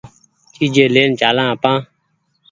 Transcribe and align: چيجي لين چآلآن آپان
چيجي 0.53 0.85
لين 0.95 1.11
چآلآن 1.19 1.47
آپان 1.53 1.77